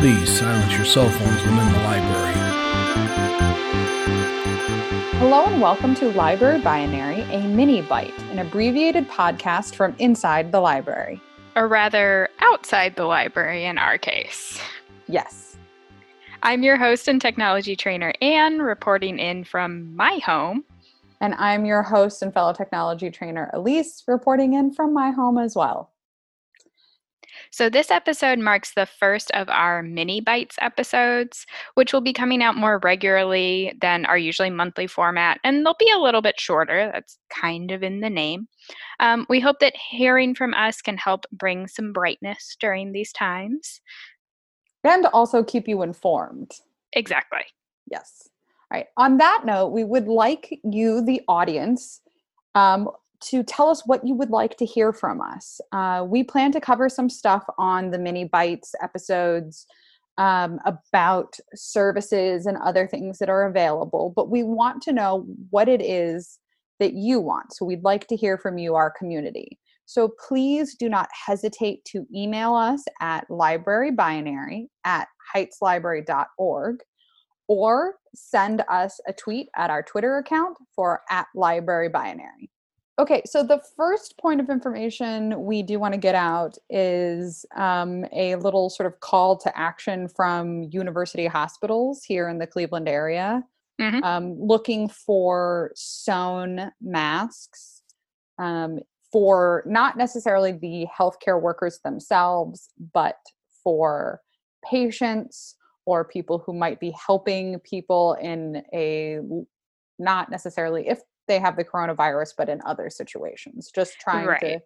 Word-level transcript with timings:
Please 0.00 0.38
silence 0.38 0.76
your 0.76 0.84
cell 0.84 1.08
phones 1.08 1.42
when 1.42 1.58
in 1.58 1.72
the 1.72 1.78
library. 1.84 2.34
Hello 5.18 5.44
and 5.44 5.60
welcome 5.62 5.94
to 5.94 6.10
Library 6.12 6.60
Binary, 6.60 7.22
a 7.32 7.46
mini 7.46 7.82
bite, 7.82 8.18
an 8.30 8.40
abbreviated 8.40 9.08
podcast 9.08 9.76
from 9.76 9.94
inside 9.98 10.50
the 10.50 10.60
library. 10.60 11.20
Or 11.54 11.68
rather, 11.68 12.28
outside 12.40 12.96
the 12.96 13.04
library 13.04 13.64
in 13.64 13.78
our 13.78 13.98
case. 13.98 14.60
Yes. 15.06 15.56
I'm 16.42 16.64
your 16.64 16.76
host 16.76 17.06
and 17.06 17.20
technology 17.20 17.76
trainer, 17.76 18.12
Anne, 18.20 18.58
reporting 18.58 19.20
in 19.20 19.44
from 19.44 19.94
my 19.94 20.18
home. 20.18 20.64
And 21.20 21.34
I'm 21.34 21.64
your 21.64 21.84
host 21.84 22.20
and 22.20 22.34
fellow 22.34 22.52
technology 22.52 23.08
trainer, 23.12 23.48
Elise, 23.54 24.02
reporting 24.08 24.54
in 24.54 24.72
from 24.72 24.92
my 24.92 25.12
home 25.12 25.38
as 25.38 25.54
well. 25.54 25.91
So, 27.52 27.68
this 27.68 27.90
episode 27.90 28.38
marks 28.38 28.72
the 28.72 28.86
first 28.86 29.30
of 29.32 29.50
our 29.50 29.82
mini 29.82 30.22
bites 30.22 30.56
episodes, 30.62 31.44
which 31.74 31.92
will 31.92 32.00
be 32.00 32.14
coming 32.14 32.42
out 32.42 32.56
more 32.56 32.80
regularly 32.82 33.76
than 33.82 34.06
our 34.06 34.16
usually 34.16 34.48
monthly 34.48 34.86
format, 34.86 35.38
and 35.44 35.64
they'll 35.64 35.76
be 35.78 35.90
a 35.94 35.98
little 35.98 36.22
bit 36.22 36.40
shorter. 36.40 36.90
That's 36.90 37.18
kind 37.28 37.70
of 37.70 37.82
in 37.82 38.00
the 38.00 38.08
name. 38.08 38.48
Um, 39.00 39.26
we 39.28 39.38
hope 39.38 39.58
that 39.60 39.76
hearing 39.76 40.34
from 40.34 40.54
us 40.54 40.80
can 40.80 40.96
help 40.96 41.26
bring 41.30 41.68
some 41.68 41.92
brightness 41.92 42.56
during 42.58 42.92
these 42.92 43.12
times. 43.12 43.82
And 44.82 45.04
also 45.12 45.44
keep 45.44 45.68
you 45.68 45.82
informed. 45.82 46.52
Exactly. 46.94 47.44
Yes. 47.90 48.30
All 48.70 48.78
right. 48.78 48.86
On 48.96 49.18
that 49.18 49.42
note, 49.44 49.68
we 49.68 49.84
would 49.84 50.08
like 50.08 50.58
you, 50.64 51.04
the 51.04 51.20
audience, 51.28 52.00
um, 52.54 52.88
to 53.22 53.42
tell 53.42 53.68
us 53.68 53.86
what 53.86 54.06
you 54.06 54.14
would 54.14 54.30
like 54.30 54.56
to 54.58 54.66
hear 54.66 54.92
from 54.92 55.20
us. 55.20 55.60
Uh, 55.72 56.04
we 56.06 56.22
plan 56.22 56.52
to 56.52 56.60
cover 56.60 56.88
some 56.88 57.08
stuff 57.08 57.44
on 57.58 57.90
the 57.90 57.98
mini 57.98 58.24
bites 58.24 58.74
episodes 58.82 59.66
um, 60.18 60.58
about 60.66 61.36
services 61.54 62.46
and 62.46 62.58
other 62.58 62.86
things 62.86 63.18
that 63.18 63.30
are 63.30 63.46
available, 63.46 64.12
but 64.14 64.30
we 64.30 64.42
want 64.42 64.82
to 64.82 64.92
know 64.92 65.26
what 65.50 65.68
it 65.68 65.82
is 65.82 66.38
that 66.80 66.94
you 66.94 67.20
want. 67.20 67.54
So 67.54 67.64
we'd 67.64 67.84
like 67.84 68.06
to 68.08 68.16
hear 68.16 68.36
from 68.36 68.58
you, 68.58 68.74
our 68.74 68.90
community. 68.90 69.58
So 69.86 70.10
please 70.28 70.74
do 70.74 70.88
not 70.88 71.08
hesitate 71.26 71.84
to 71.86 72.06
email 72.14 72.54
us 72.54 72.82
at 73.00 73.28
librarybinary 73.28 74.68
at 74.84 75.08
heightslibrary.org 75.34 76.76
or 77.48 77.96
send 78.14 78.62
us 78.70 79.00
a 79.06 79.12
tweet 79.12 79.48
at 79.56 79.70
our 79.70 79.82
Twitter 79.82 80.18
account 80.18 80.56
for 80.74 81.02
at 81.10 81.26
librarybinary. 81.36 82.48
Okay, 82.98 83.22
so 83.24 83.42
the 83.42 83.60
first 83.76 84.18
point 84.18 84.40
of 84.40 84.50
information 84.50 85.44
we 85.44 85.62
do 85.62 85.78
want 85.78 85.94
to 85.94 85.98
get 85.98 86.14
out 86.14 86.58
is 86.68 87.46
um, 87.56 88.04
a 88.12 88.36
little 88.36 88.68
sort 88.68 88.86
of 88.86 89.00
call 89.00 89.36
to 89.38 89.58
action 89.58 90.08
from 90.08 90.64
university 90.64 91.26
hospitals 91.26 92.04
here 92.04 92.28
in 92.28 92.38
the 92.38 92.46
Cleveland 92.46 92.88
area, 92.88 93.42
Mhm. 93.80 94.04
um, 94.04 94.34
looking 94.38 94.88
for 94.88 95.72
sewn 95.74 96.70
masks 96.82 97.82
um, 98.38 98.78
for 99.10 99.62
not 99.66 99.96
necessarily 99.96 100.52
the 100.52 100.86
healthcare 100.96 101.40
workers 101.40 101.80
themselves, 101.84 102.70
but 102.92 103.18
for 103.64 104.20
patients 104.70 105.56
or 105.86 106.04
people 106.04 106.38
who 106.38 106.52
might 106.52 106.78
be 106.78 106.90
helping 106.90 107.58
people 107.60 108.14
in 108.14 108.62
a 108.74 109.18
not 109.98 110.30
necessarily 110.30 110.88
if 110.88 111.00
they 111.28 111.38
have 111.38 111.56
the 111.56 111.64
coronavirus, 111.64 112.34
but 112.36 112.48
in 112.48 112.60
other 112.64 112.90
situations. 112.90 113.70
Just 113.74 113.98
trying 114.00 114.24
to 114.24 114.30
Right. 114.30 114.60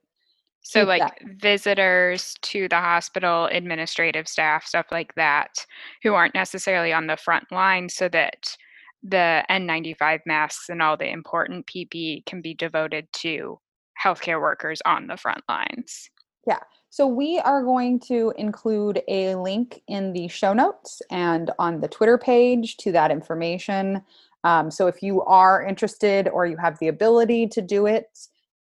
So, 0.62 0.82
like 0.82 1.00
that- 1.00 1.22
visitors 1.40 2.34
to 2.42 2.68
the 2.68 2.80
hospital, 2.80 3.46
administrative 3.46 4.26
staff, 4.26 4.66
stuff 4.66 4.86
like 4.90 5.14
that, 5.14 5.64
who 6.02 6.14
aren't 6.14 6.34
necessarily 6.34 6.92
on 6.92 7.06
the 7.06 7.16
front 7.16 7.52
line, 7.52 7.88
so 7.88 8.08
that 8.08 8.56
the 9.02 9.44
N95 9.48 10.22
masks 10.26 10.68
and 10.68 10.82
all 10.82 10.96
the 10.96 11.08
important 11.08 11.66
PPE 11.66 12.26
can 12.26 12.40
be 12.42 12.52
devoted 12.52 13.06
to 13.12 13.60
healthcare 14.02 14.40
workers 14.40 14.82
on 14.84 15.06
the 15.06 15.16
front 15.16 15.44
lines. 15.48 16.10
Yeah. 16.46 16.60
So 16.90 17.06
we 17.06 17.38
are 17.40 17.62
going 17.62 18.00
to 18.00 18.32
include 18.36 19.02
a 19.06 19.34
link 19.36 19.82
in 19.86 20.12
the 20.12 20.28
show 20.28 20.52
notes 20.52 21.02
and 21.10 21.50
on 21.58 21.80
the 21.80 21.88
Twitter 21.88 22.18
page 22.18 22.76
to 22.78 22.92
that 22.92 23.10
information. 23.10 24.02
Um, 24.46 24.70
so 24.70 24.86
if 24.86 25.02
you 25.02 25.22
are 25.22 25.66
interested 25.66 26.28
or 26.28 26.46
you 26.46 26.56
have 26.56 26.78
the 26.78 26.86
ability 26.86 27.48
to 27.48 27.60
do 27.60 27.86
it, 27.86 28.06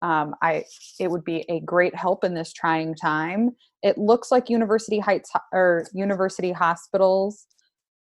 um, 0.02 0.34
I 0.42 0.66
it 1.00 1.12
would 1.12 1.24
be 1.24 1.46
a 1.48 1.60
great 1.60 1.94
help 1.94 2.24
in 2.24 2.34
this 2.34 2.52
trying 2.52 2.96
time. 2.96 3.52
It 3.84 4.00
looks 4.00 4.32
like 4.32 4.50
University 4.50 4.98
Heights 4.98 5.32
or 5.54 5.86
University 5.94 6.52
Hospitals 6.52 7.46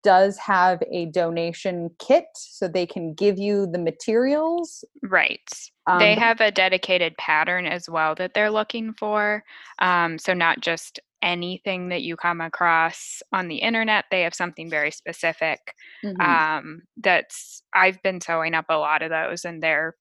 does 0.03 0.39
have 0.39 0.83
a 0.91 1.07
donation 1.07 1.91
kit, 1.99 2.25
so 2.37 2.69
they 2.69 2.87
can 2.87 3.13
give 3.13 3.39
you 3.39 3.67
the 3.67 3.79
materials. 3.79 4.83
Right. 5.03 5.51
Um, 5.87 5.99
they 5.99 6.15
have 6.15 6.41
a 6.41 6.51
dedicated 6.51 7.15
pattern 7.19 7.67
as 7.67 7.87
well 7.87 8.15
that 8.15 8.33
they're 8.33 8.51
looking 8.51 8.95
for. 8.95 9.45
Um, 9.79 10.19
so, 10.19 10.33
not 10.33 10.61
just 10.61 11.01
anything 11.25 11.89
that 11.89 12.03
you 12.03 12.17
come 12.17 12.41
across 12.41 13.23
on 13.33 13.49
the 13.49 13.57
internet, 13.57 14.05
they 14.11 14.23
have 14.23 14.35
something 14.35 14.71
very 14.71 14.91
specific. 14.91 15.75
Mhm. 16.05 16.21
um, 16.21 16.83
that's 16.99 17.63
I've 17.73 18.01
been 18.03 18.21
sewing 18.21 18.55
up 18.55 18.67
a 18.69 18.79
lot 18.79 19.03
of 19.03 19.11
those, 19.11 19.45
and 19.45 19.63
they're 19.63 19.97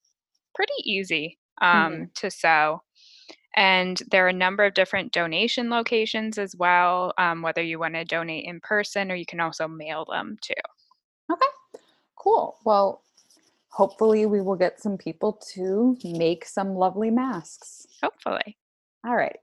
pretty 0.54 0.74
easy 0.84 1.40
um, 1.62 2.12
to 2.16 2.30
sew. 2.30 2.82
And 3.56 4.02
there 4.10 4.26
are 4.26 4.30
a 4.30 4.34
number 4.34 4.66
of 4.66 4.74
different 4.74 5.14
donation 5.14 5.70
locations 5.70 6.38
as 6.38 6.56
well, 6.56 7.14
um, 7.18 7.42
whether 7.42 7.62
you 7.62 7.80
want 7.80 7.94
to 7.94 8.04
donate 8.04 8.46
in 8.46 8.60
person 8.60 9.12
or 9.12 9.16
you 9.16 9.26
can 9.26 9.40
also 9.40 9.68
mail 9.68 10.06
them 10.10 10.38
too. 10.42 10.54
Okay, 11.32 11.46
cool. 12.16 12.58
Well, 12.66 13.04
hopefully 13.70 14.26
we 14.26 14.42
will 14.42 14.56
get 14.56 14.82
some 14.82 14.98
people 14.98 15.34
to 15.54 15.98
make 16.04 16.46
some 16.46 16.76
lovely 16.76 17.12
masks. 17.12 17.86
Hopefully. 18.02 18.58
All 19.06 19.16
right. 19.16 19.38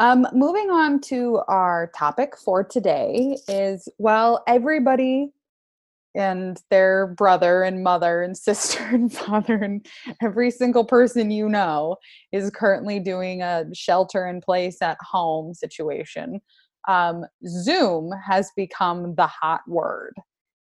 Um, 0.00 0.26
moving 0.32 0.70
on 0.70 1.00
to 1.02 1.40
our 1.48 1.90
topic 1.96 2.36
for 2.36 2.62
today 2.62 3.36
is 3.48 3.88
well, 3.98 4.44
everybody 4.46 5.32
and 6.14 6.60
their 6.70 7.08
brother 7.08 7.62
and 7.62 7.82
mother 7.82 8.22
and 8.22 8.36
sister 8.48 8.82
and 8.84 9.12
father 9.12 9.56
and 9.56 9.86
every 10.22 10.50
single 10.50 10.84
person 10.84 11.30
you 11.30 11.48
know 11.48 11.96
is 12.32 12.50
currently 12.50 13.00
doing 13.00 13.42
a 13.42 13.64
shelter 13.74 14.26
in 14.26 14.40
place 14.40 14.80
at 14.82 14.98
home 15.00 15.52
situation. 15.54 16.40
Um, 16.86 17.24
Zoom 17.46 18.12
has 18.24 18.50
become 18.56 19.14
the 19.16 19.26
hot 19.26 19.60
word. 19.66 20.14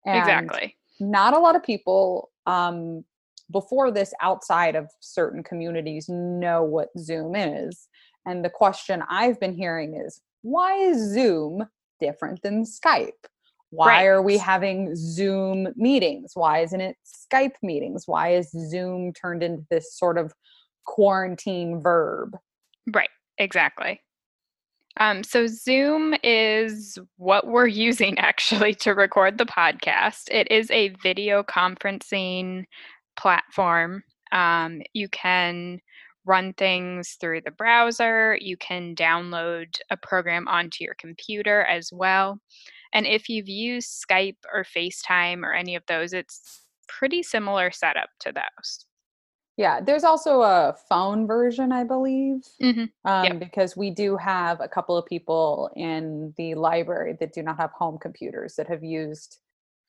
And 0.07 0.19
exactly. 0.19 0.77
not 1.01 1.35
a 1.35 1.39
lot 1.39 1.55
of 1.55 1.63
people 1.63 2.31
um, 2.47 3.05
before 3.51 3.91
this 3.91 4.13
outside 4.23 4.75
of 4.75 4.91
certain 5.01 5.43
communities 5.43 6.09
know 6.09 6.63
what 6.63 6.89
Zoom 6.99 7.37
is. 7.37 7.88
And 8.29 8.45
the 8.45 8.51
question 8.51 9.03
I've 9.09 9.41
been 9.41 9.55
hearing 9.55 9.95
is 9.95 10.21
why 10.43 10.75
is 10.75 10.99
Zoom 11.15 11.67
different 11.99 12.43
than 12.43 12.65
Skype? 12.65 13.13
Why 13.71 14.05
are 14.07 14.23
we 14.23 14.37
having 14.37 14.95
Zoom 14.95 15.69
meetings? 15.77 16.33
Why 16.35 16.61
isn't 16.61 16.81
it 16.81 16.97
Skype 17.07 17.57
meetings? 17.63 18.05
Why 18.07 18.35
is 18.35 18.51
Zoom 18.51 19.13
turned 19.15 19.43
into 19.43 19.65
this 19.71 19.95
sort 19.95 20.19
of 20.19 20.33
quarantine 20.85 21.81
verb? 21.81 22.37
Right. 22.93 23.11
Exactly. 23.39 24.01
Um, 24.99 25.23
so, 25.23 25.47
Zoom 25.47 26.15
is 26.23 26.99
what 27.17 27.47
we're 27.47 27.67
using 27.87 28.19
actually 28.19 28.75
to 28.77 28.93
record 28.93 29.39
the 29.39 29.47
podcast. 29.47 30.25
It 30.31 30.51
is 30.51 30.71
a 30.71 30.89
video 31.03 31.43
conferencing 31.43 32.65
platform. 33.17 34.03
Um, 34.33 34.83
you 34.93 35.09
can 35.09 35.81
run 36.29 36.53
things 36.53 37.17
through 37.21 37.41
the 37.41 37.51
browser, 37.51 38.37
you 38.41 38.57
can 38.57 38.95
download 38.95 39.79
a 39.91 39.97
program 39.97 40.47
onto 40.47 40.85
your 40.85 40.95
computer 40.95 41.63
as 41.63 41.91
well. 41.93 42.39
And 42.93 43.07
if 43.07 43.29
you've 43.29 43.49
used 43.49 44.05
Skype 44.09 44.37
or 44.53 44.65
FaceTime 44.65 45.43
or 45.43 45.55
any 45.55 45.75
of 45.75 45.83
those, 45.87 46.13
it's 46.13 46.63
pretty 46.87 47.23
similar 47.23 47.71
setup 47.71 48.11
to 48.21 48.33
those. 48.33 48.85
Yeah, 49.57 49.81
there's 49.81 50.05
also 50.05 50.43
a 50.43 50.77
phone 50.89 51.27
version, 51.27 51.73
I 51.73 51.85
believe. 51.85 52.43
hmm 52.61 52.85
um, 53.05 53.25
Yep. 53.25 53.39
because 53.41 53.77
we 53.77 53.91
do 53.91 54.17
have 54.17 54.61
a 54.61 54.69
couple 54.69 54.97
of 54.97 55.07
people 55.07 55.71
in 55.77 56.35
the 56.37 56.55
library 56.55 57.17
that 57.21 57.33
do 57.33 57.43
not 57.43 57.57
have 57.57 57.71
home 57.73 57.99
computers 57.99 58.55
that 58.57 58.69
have 58.69 58.85
used 58.85 59.39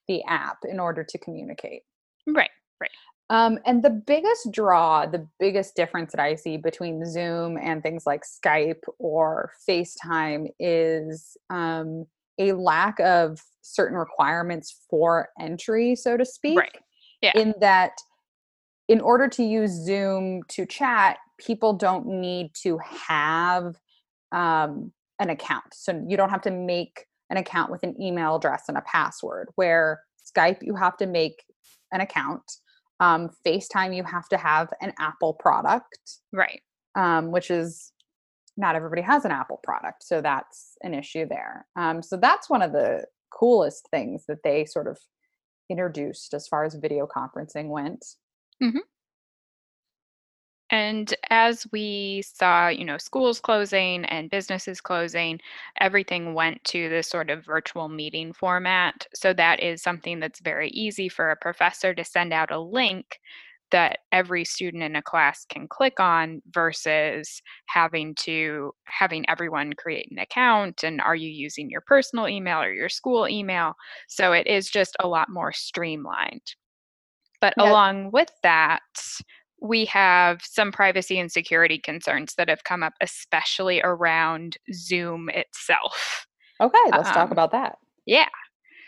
the 0.08 0.24
app 0.24 0.60
in 0.64 0.80
order 0.80 1.04
to 1.04 1.18
communicate. 1.18 1.84
Right, 2.28 2.50
right. 2.80 2.92
Um, 3.32 3.60
and 3.66 3.84
the 3.84 3.92
biggest 3.92 4.52
draw, 4.52 5.06
the 5.06 5.28
biggest 5.40 5.76
difference 5.76 6.12
that 6.14 6.22
I 6.22 6.34
see 6.36 6.58
between 6.58 7.06
Zoom 7.06 7.58
and 7.58 7.84
things 7.84 8.06
like 8.08 8.24
Skype 8.24 8.82
or 8.98 9.52
FaceTime 9.68 10.48
is 10.60 11.38
um, 11.52 12.06
a 12.40 12.54
lack 12.54 13.00
of 13.00 13.40
certain 13.62 13.98
requirements 13.98 14.82
for 14.90 15.30
entry, 15.40 15.96
so 15.96 16.18
to 16.18 16.26
speak. 16.26 16.58
Right. 16.58 16.78
Yeah. 17.22 17.34
In 17.36 17.54
that, 17.62 17.92
in 18.88 19.00
order 19.00 19.28
to 19.28 19.44
use 19.44 19.72
Zoom 19.72 20.42
to 20.48 20.66
chat, 20.66 21.18
people 21.38 21.74
don't 21.74 22.08
need 22.08 22.52
to 22.64 22.80
have 22.80 23.76
um, 24.32 24.92
an 25.20 25.30
account. 25.30 25.66
So 25.74 26.04
you 26.08 26.18
don't 26.18 26.30
have 26.30 26.42
to 26.44 26.52
make 26.52 27.06
an 27.30 27.38
account 27.38 27.70
with 27.70 27.84
an 27.84 28.02
email 28.02 28.38
address 28.38 28.64
and 28.70 28.78
a 28.78 28.82
password. 28.82 29.50
Where 29.54 30.02
Skype, 30.26 30.64
you 30.64 30.76
have 30.76 30.98
to 30.98 31.06
make 31.06 31.44
an 31.92 32.02
account. 32.02 32.42
Um, 33.00 33.30
FaceTime, 33.46 33.96
you 33.96 34.04
have 34.04 34.28
to 34.30 34.38
have 34.38 34.70
an 34.82 34.94
Apple 35.00 35.34
product, 35.34 36.00
Right. 36.34 36.62
um, 36.96 37.32
which 37.32 37.50
is 37.50 37.92
not 38.58 38.76
everybody 38.76 39.02
has 39.02 39.24
an 39.26 39.32
Apple 39.32 39.60
product. 39.64 40.04
So 40.04 40.22
that's 40.22 40.76
an 40.84 40.94
issue 40.94 41.26
there. 41.28 41.66
Um, 41.78 42.02
so 42.04 42.18
that's 42.18 42.50
one 42.50 42.62
of 42.62 42.74
the 42.74 43.06
coolest 43.32 43.88
things 43.90 44.26
that 44.28 44.40
they 44.44 44.66
sort 44.66 44.88
of 44.88 45.00
introduced 45.70 46.34
as 46.34 46.48
far 46.48 46.66
as 46.66 46.76
video 46.76 47.08
conferencing 47.08 47.70
went. 47.70 48.04
And 50.72 51.14
as 51.32 51.66
we 51.72 52.22
saw, 52.22 52.68
you 52.68 52.86
know, 52.86 52.98
schools 53.00 53.40
closing 53.40 54.06
and 54.06 54.30
businesses 54.30 54.82
closing, 54.82 55.40
everything 55.80 56.34
went 56.36 56.64
to 56.66 56.90
this 56.90 57.08
sort 57.10 57.32
of 57.32 57.46
virtual 57.46 57.90
meeting 57.90 58.34
format. 58.34 59.08
So 59.16 59.34
that 59.34 59.62
is 59.62 59.82
something 59.82 60.20
that's 60.20 60.42
very 60.42 60.70
easy 60.70 61.10
for 61.10 61.32
a 61.32 61.36
professor 61.36 61.94
to 61.96 62.04
send 62.04 62.34
out 62.34 62.52
a 62.52 62.60
link 62.60 63.20
that 63.72 64.00
every 64.12 64.44
student 64.46 64.82
in 64.84 64.96
a 64.96 65.02
class 65.02 65.46
can 65.46 65.68
click 65.68 66.00
on 66.00 66.42
versus 66.52 67.42
having 67.68 68.16
to 68.16 68.72
having 68.86 69.28
everyone 69.30 69.74
create 69.74 70.08
an 70.12 70.18
account 70.18 70.84
and 70.84 71.00
are 71.02 71.16
you 71.16 71.30
using 71.30 71.70
your 71.70 71.82
personal 71.82 72.28
email 72.28 72.60
or 72.62 72.74
your 72.74 72.90
school 72.90 73.28
email 73.30 73.76
so 74.08 74.32
it 74.34 74.48
is 74.48 74.70
just 74.72 74.96
a 75.00 75.08
lot 75.08 75.30
more 75.30 75.52
streamlined 75.54 76.56
but 77.42 77.54
Yeah. 77.56 77.76
along 77.76 78.12
with 78.12 78.32
that 78.44 78.82
we 79.62 79.86
have 79.86 80.42
some 80.44 80.72
privacy 80.72 81.20
and 81.20 81.32
security 81.32 81.80
concerns 81.80 82.36
that 82.36 82.50
have 82.50 82.64
come 82.64 82.84
up 82.84 82.94
especially 83.02 83.82
around 83.84 84.58
zoom 84.74 85.30
itself 85.30 86.26
Okay, 86.62 86.92
let's 86.94 87.12
talk 87.12 87.32
Um, 87.32 87.32
about 87.32 87.52
that. 87.52 87.78
yeah. 88.06 88.30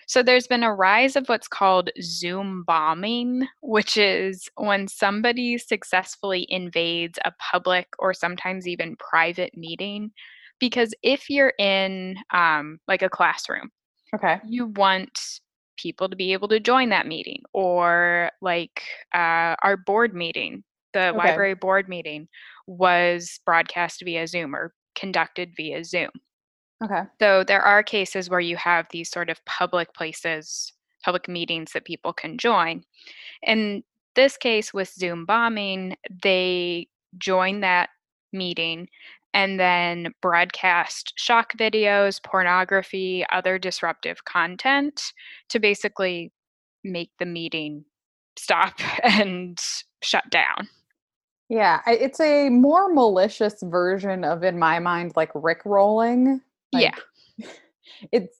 So 0.08 0.22
there's 0.24 0.48
been 0.48 0.64
a 0.64 0.74
rise 0.74 1.16
of 1.16 1.28
what's 1.28 1.48
called 1.48 1.90
Zoom 2.02 2.64
bombing, 2.68 3.48
which 3.62 3.98
is 3.98 4.50
when 4.56 4.88
somebody 4.88 5.58
successfully 5.58 6.46
invades 6.50 7.18
a 7.24 7.32
public 7.52 7.88
or 8.00 8.14
sometimes 8.14 8.68
even 8.68 8.98
private 8.98 9.56
meeting. 9.56 10.12
Because 10.60 10.94
if 11.02 11.30
you're 11.30 11.54
in 11.60 12.18
um, 12.34 12.80
like 12.88 13.02
a 13.02 13.10
classroom, 13.10 13.70
Okay. 14.14 14.42
you 14.44 14.68
want 14.68 15.18
people 15.82 16.10
to 16.10 16.16
be 16.16 16.34
able 16.34 16.48
to 16.50 16.60
join 16.60 16.90
that 16.90 17.08
meeting, 17.08 17.42
or 17.54 18.32
like 18.42 18.82
uh, 19.14 19.56
our 19.64 19.78
board 19.78 20.14
meeting, 20.14 20.64
the 20.94 21.14
Okay. 21.16 21.18
library 21.18 21.56
board 21.56 21.90
meeting 21.90 22.28
was 22.68 23.40
broadcast 23.46 24.02
via 24.04 24.28
Zoom 24.28 24.56
or 24.56 24.74
conducted 24.96 25.54
via 25.56 25.84
Zoom. 25.84 26.10
Okay. 26.84 27.04
So 27.22 27.44
there 27.44 27.62
are 27.62 27.84
cases 27.84 28.30
where 28.30 28.40
you 28.40 28.56
have 28.58 28.88
these 28.92 29.10
sort 29.10 29.30
of 29.30 29.44
public 29.46 29.94
places, 29.94 30.74
public 31.06 31.28
meetings 31.28 31.72
that 31.74 31.86
people 31.86 32.14
can 32.14 32.38
join. 32.38 32.84
In 33.44 33.84
this 34.16 34.38
case 34.38 34.74
with 34.74 34.90
Zoom 34.92 35.26
bombing, 35.26 35.96
they 36.24 36.88
join 37.18 37.62
that 37.62 37.90
meeting 38.34 38.88
and 39.34 39.60
then 39.60 40.14
broadcast 40.22 41.14
shock 41.16 41.54
videos, 41.58 42.22
pornography, 42.24 43.26
other 43.32 43.58
disruptive 43.58 44.26
content 44.26 45.14
to 45.50 45.60
basically 45.60 46.32
make 46.84 47.12
the 47.20 47.26
meeting 47.26 47.86
stop 48.38 48.74
and 49.04 49.60
shut 50.02 50.30
down. 50.30 50.68
Yeah, 51.50 51.82
it's 51.86 52.20
a 52.22 52.50
more 52.50 52.94
malicious 52.94 53.56
version 53.62 54.24
of, 54.24 54.42
in 54.44 54.58
my 54.58 54.80
mind, 54.80 55.12
like 55.18 55.32
Rick 55.36 55.60
rolling. 55.66 56.40
Yeah. 56.72 56.96
it's, 58.14 58.38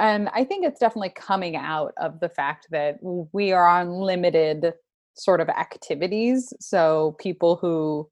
and 0.00 0.28
I 0.34 0.42
think 0.42 0.66
it's 0.66 0.80
definitely 0.80 1.10
coming 1.10 1.54
out 1.54 1.92
of 1.98 2.18
the 2.18 2.28
fact 2.28 2.66
that 2.72 2.98
we 3.00 3.52
are 3.52 3.68
on 3.68 4.00
limited 4.00 4.74
sort 5.14 5.40
of 5.40 5.48
activities. 5.48 6.52
So 6.58 7.16
people 7.20 7.56
who 7.56 8.10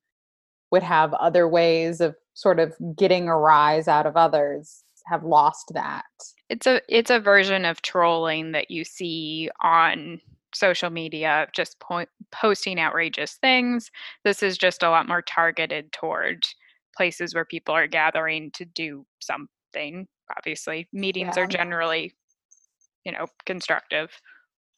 would 0.77 0.83
have 0.83 1.15
other 1.15 1.49
ways 1.49 2.03
of 2.03 2.15
sort 2.35 2.61
of 2.61 2.75
getting 2.99 3.29
a 3.29 3.37
rise 3.39 3.89
out 3.89 4.05
of 4.05 4.15
others 4.15 4.85
have 5.07 5.25
lost 5.25 5.71
that. 5.73 6.05
it's 6.51 6.67
a 6.67 6.83
it's 6.87 7.11
a 7.11 7.19
version 7.19 7.65
of 7.65 7.81
trolling 7.81 8.53
that 8.53 8.71
you 8.71 8.85
see 8.85 9.49
on 9.63 10.21
social 10.55 10.91
media 10.91 11.47
just 11.55 11.79
po- 11.81 12.05
posting 12.31 12.79
outrageous 12.79 13.39
things 13.41 13.91
this 14.25 14.43
is 14.43 14.59
just 14.59 14.83
a 14.83 14.91
lot 14.91 15.09
more 15.09 15.23
targeted 15.23 15.91
toward 15.93 16.45
places 16.95 17.35
where 17.35 17.45
people 17.47 17.75
are 17.75 17.87
gathering 17.87 18.51
to 18.51 18.65
do 18.67 19.07
something 19.21 20.07
obviously 20.37 20.87
meetings 20.93 21.37
Yeah. 21.37 21.45
are 21.45 21.47
generally 21.47 22.13
you 23.07 23.13
know 23.13 23.27
constructive 23.47 24.11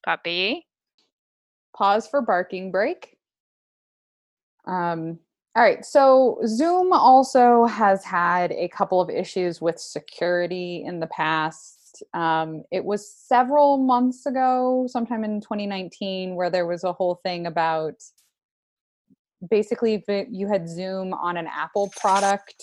puppy 0.05 0.65
pause 1.75 2.07
for 2.07 2.21
barking 2.23 2.71
break. 2.71 3.17
Um, 4.67 5.19
all 5.59 5.65
right, 5.65 5.85
so 5.85 6.39
Zoom 6.47 6.93
also 6.93 7.65
has 7.65 8.05
had 8.05 8.53
a 8.53 8.69
couple 8.69 9.01
of 9.01 9.11
issues 9.11 9.61
with 9.61 9.81
security 9.81 10.85
in 10.87 11.01
the 11.01 11.09
past. 11.09 12.05
Um, 12.15 12.63
it 12.71 12.85
was 12.85 13.13
several 13.13 13.77
months 13.77 14.25
ago, 14.25 14.87
sometime 14.89 15.25
in 15.25 15.41
2019, 15.41 16.37
where 16.37 16.49
there 16.49 16.65
was 16.65 16.85
a 16.85 16.93
whole 16.93 17.17
thing 17.25 17.49
about 17.49 17.95
basically 19.51 19.95
if 20.07 20.29
you 20.31 20.47
had 20.47 20.69
Zoom 20.69 21.13
on 21.13 21.37
an 21.37 21.49
Apple 21.49 21.93
product. 22.01 22.63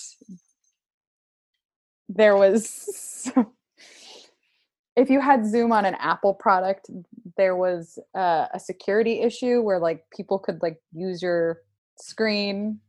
There 2.07 2.37
was 2.37 3.29
if 4.95 5.09
you 5.09 5.19
had 5.19 5.45
Zoom 5.45 5.73
on 5.73 5.83
an 5.83 5.95
Apple 5.95 6.33
product, 6.33 6.89
there 7.35 7.57
was 7.57 7.99
uh, 8.17 8.45
a 8.53 8.59
security 8.61 9.19
issue 9.19 9.61
where 9.61 9.79
like 9.79 10.05
people 10.15 10.39
could 10.39 10.61
like 10.61 10.79
use 10.93 11.21
your 11.21 11.59
screen. 11.97 12.79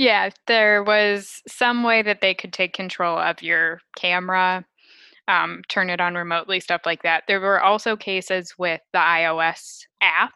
Yeah, 0.00 0.30
there 0.46 0.82
was 0.82 1.42
some 1.46 1.82
way 1.82 2.00
that 2.00 2.22
they 2.22 2.32
could 2.32 2.54
take 2.54 2.72
control 2.72 3.18
of 3.18 3.42
your 3.42 3.80
camera, 3.98 4.64
um, 5.28 5.60
turn 5.68 5.90
it 5.90 6.00
on 6.00 6.14
remotely, 6.14 6.58
stuff 6.58 6.80
like 6.86 7.02
that. 7.02 7.24
There 7.28 7.38
were 7.38 7.62
also 7.62 7.96
cases 7.98 8.54
with 8.58 8.80
the 8.94 8.98
iOS 8.98 9.80
app 10.00 10.32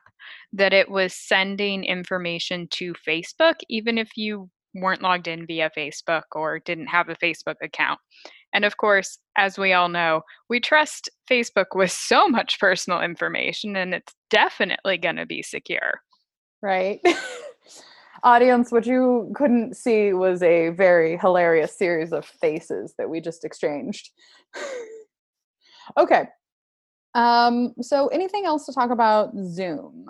that 0.53 0.75
it 0.75 0.91
was 0.91 1.15
sending 1.15 1.83
information 1.83 2.69
to 2.73 2.93
Facebook, 3.09 3.55
even 3.71 3.97
if 3.97 4.11
you 4.19 4.51
weren't 4.75 5.01
logged 5.01 5.29
in 5.29 5.47
via 5.47 5.71
Facebook 5.75 6.25
or 6.33 6.59
didn't 6.59 6.89
have 6.89 7.09
a 7.09 7.17
Facebook 7.17 7.57
account. 7.63 7.99
And 8.53 8.67
of 8.67 8.77
course, 8.77 9.17
as 9.35 9.57
we 9.57 9.73
all 9.73 9.89
know, 9.89 10.21
we 10.51 10.61
trust 10.61 11.09
Facebook 11.27 11.75
with 11.75 11.91
so 12.11 12.29
much 12.29 12.61
personal 12.61 13.01
information, 13.01 13.77
and 13.77 13.95
it's 13.95 14.13
definitely 14.29 14.99
going 14.99 15.17
to 15.17 15.25
be 15.25 15.43
secure. 15.43 16.03
Right. 16.61 17.01
Audience, 18.25 18.73
what 18.73 18.87
you 18.87 19.31
couldn't 19.37 19.77
see 19.77 20.15
was 20.15 20.43
a 20.43 20.71
very 20.71 21.19
hilarious 21.19 21.77
series 21.77 22.11
of 22.11 22.25
faces 22.25 22.95
that 22.97 23.11
we 23.11 23.21
just 23.21 23.45
exchanged. 23.45 24.11
okay. 25.99 26.29
Um, 27.15 27.75
so 27.83 28.09
anything 28.09 28.47
else 28.47 28.65
to 28.65 28.73
talk 28.73 28.91
about 28.91 29.33
Zoom? 29.45 30.07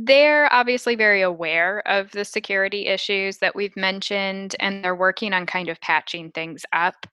They're 0.00 0.52
obviously 0.52 0.94
very 0.94 1.22
aware 1.22 1.80
of 1.88 2.12
the 2.12 2.24
security 2.24 2.86
issues 2.86 3.38
that 3.38 3.56
we've 3.56 3.76
mentioned, 3.76 4.54
and 4.60 4.84
they're 4.84 4.94
working 4.94 5.32
on 5.32 5.44
kind 5.44 5.68
of 5.68 5.80
patching 5.80 6.30
things 6.30 6.64
up, 6.72 7.06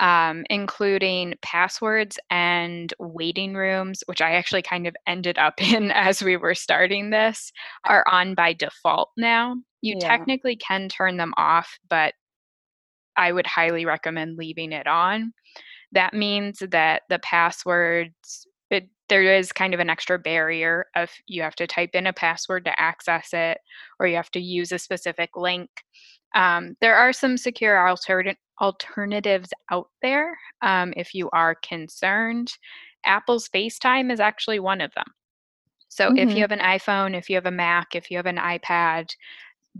um, 0.00 0.44
including 0.50 1.34
passwords 1.42 2.18
and 2.30 2.92
waiting 2.98 3.54
rooms, 3.54 4.02
which 4.06 4.20
I 4.20 4.32
actually 4.32 4.62
kind 4.62 4.88
of 4.88 4.96
ended 5.06 5.38
up 5.38 5.62
in 5.62 5.92
as 5.92 6.20
we 6.20 6.36
were 6.36 6.54
starting 6.56 7.10
this, 7.10 7.52
are 7.84 8.04
on 8.10 8.34
by 8.34 8.54
default 8.54 9.10
now. 9.16 9.56
You 9.80 9.94
Yeah. 9.94 10.00
technically 10.00 10.56
can 10.56 10.88
turn 10.88 11.18
them 11.18 11.34
off, 11.36 11.78
but 11.88 12.14
I 13.16 13.32
would 13.32 13.46
highly 13.46 13.84
recommend 13.84 14.38
leaving 14.38 14.72
it 14.72 14.86
on. 14.86 15.32
That 15.92 16.14
means 16.14 16.60
that 16.60 17.02
the 17.08 17.18
passwords, 17.20 18.46
it, 18.72 18.88
there 19.08 19.22
is 19.22 19.52
kind 19.52 19.74
of 19.74 19.80
an 19.80 19.90
extra 19.90 20.18
barrier 20.18 20.86
of 20.96 21.10
you 21.26 21.42
have 21.42 21.56
to 21.56 21.66
type 21.66 21.90
in 21.94 22.06
a 22.06 22.12
password 22.12 22.64
to 22.64 22.80
access 22.80 23.30
it, 23.32 23.58
or 24.00 24.06
you 24.06 24.16
have 24.16 24.30
to 24.32 24.40
use 24.40 24.72
a 24.72 24.78
specific 24.78 25.36
link. 25.36 25.70
Um, 26.34 26.76
there 26.80 26.96
are 26.96 27.12
some 27.12 27.36
secure 27.36 27.78
alternatives 28.60 29.50
out 29.70 29.88
there 30.00 30.38
um, 30.62 30.94
if 30.96 31.14
you 31.14 31.28
are 31.30 31.54
concerned. 31.56 32.52
Apple's 33.04 33.48
FaceTime 33.48 34.10
is 34.12 34.20
actually 34.20 34.60
one 34.60 34.80
of 34.80 34.94
them. 34.94 35.06
So 35.88 36.12
if 36.16 36.30
Mhm. 36.30 36.36
you 36.36 36.42
have 36.42 36.52
an 36.52 36.58
iPhone, 36.60 37.14
if 37.16 37.28
you 37.28 37.36
have 37.36 37.46
a 37.46 37.50
Mac, 37.50 37.94
if 37.94 38.10
you 38.10 38.16
have 38.16 38.26
an 38.26 38.38
iPad, 38.38 39.14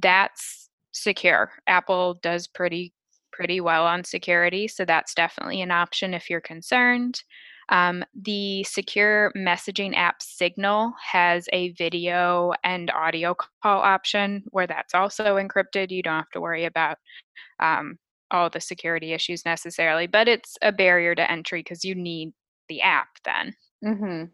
that's 0.00 0.68
secure. 0.92 1.52
Apple 1.66 2.14
does 2.22 2.46
pretty 2.46 2.92
pretty 3.32 3.60
well 3.60 3.86
on 3.86 4.04
security, 4.04 4.68
so 4.68 4.84
that's 4.84 5.14
definitely 5.14 5.62
an 5.62 5.70
option 5.70 6.14
if 6.14 6.28
you're 6.30 6.40
concerned. 6.42 7.22
Um, 7.68 8.04
the 8.14 8.64
secure 8.64 9.32
messaging 9.36 9.94
app 9.96 10.22
Signal 10.22 10.92
has 11.12 11.48
a 11.52 11.72
video 11.72 12.52
and 12.64 12.90
audio 12.90 13.34
call 13.34 13.80
option 13.80 14.42
where 14.50 14.66
that's 14.66 14.94
also 14.94 15.36
encrypted. 15.36 15.90
You 15.90 16.02
don't 16.02 16.16
have 16.16 16.30
to 16.30 16.40
worry 16.40 16.64
about 16.64 16.98
um, 17.60 17.98
all 18.30 18.50
the 18.50 18.60
security 18.60 19.12
issues 19.12 19.44
necessarily, 19.44 20.06
but 20.06 20.28
it's 20.28 20.56
a 20.62 20.72
barrier 20.72 21.14
to 21.14 21.30
entry 21.30 21.60
because 21.60 21.84
you 21.84 21.94
need 21.94 22.32
the 22.68 22.80
app 22.80 23.08
then. 23.24 23.54
Mm-hmm. 23.84 24.24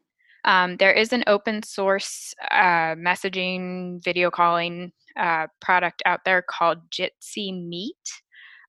Um, 0.45 0.77
there 0.77 0.93
is 0.93 1.13
an 1.13 1.25
open 1.27 1.63
source 1.63 2.33
uh, 2.51 2.95
messaging 2.95 4.03
video 4.03 4.31
calling 4.31 4.93
uh, 5.19 5.49
product 5.61 6.03
out 6.07 6.21
there 6.25 6.43
called 6.43 6.79
Jitsi 6.91 7.53
Meet, 7.69 7.97